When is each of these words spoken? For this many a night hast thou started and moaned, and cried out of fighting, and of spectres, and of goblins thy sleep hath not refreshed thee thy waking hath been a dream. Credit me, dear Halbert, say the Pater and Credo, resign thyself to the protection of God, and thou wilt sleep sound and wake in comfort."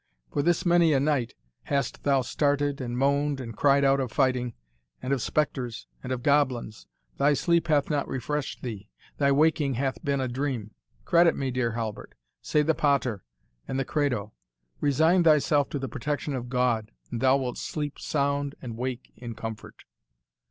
For 0.31 0.41
this 0.41 0.65
many 0.65 0.93
a 0.93 0.99
night 0.99 1.35
hast 1.65 2.05
thou 2.05 2.23
started 2.23 2.81
and 2.81 2.97
moaned, 2.97 3.39
and 3.39 3.55
cried 3.55 3.85
out 3.85 3.99
of 3.99 4.11
fighting, 4.11 4.55
and 4.99 5.13
of 5.13 5.21
spectres, 5.21 5.85
and 6.01 6.11
of 6.11 6.23
goblins 6.23 6.87
thy 7.17 7.35
sleep 7.35 7.67
hath 7.67 7.87
not 7.87 8.07
refreshed 8.07 8.63
thee 8.63 8.89
thy 9.19 9.31
waking 9.31 9.75
hath 9.75 10.03
been 10.03 10.19
a 10.19 10.27
dream. 10.27 10.71
Credit 11.05 11.35
me, 11.35 11.51
dear 11.51 11.73
Halbert, 11.73 12.15
say 12.41 12.63
the 12.63 12.73
Pater 12.73 13.23
and 13.67 13.77
Credo, 13.85 14.33
resign 14.79 15.21
thyself 15.23 15.69
to 15.69 15.77
the 15.77 15.87
protection 15.87 16.33
of 16.33 16.49
God, 16.49 16.89
and 17.11 17.21
thou 17.21 17.37
wilt 17.37 17.59
sleep 17.59 17.99
sound 17.99 18.55
and 18.59 18.77
wake 18.79 19.13
in 19.17 19.35
comfort." 19.35 19.83